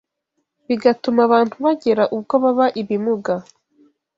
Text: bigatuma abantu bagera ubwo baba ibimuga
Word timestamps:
bigatuma 0.67 1.19
abantu 1.27 1.55
bagera 1.65 2.03
ubwo 2.15 2.35
baba 2.43 2.65
ibimuga 2.81 3.33